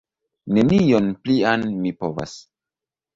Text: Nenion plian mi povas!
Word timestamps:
Nenion 0.57 1.09
plian 1.27 1.65
mi 1.83 1.91
povas! 2.05 2.33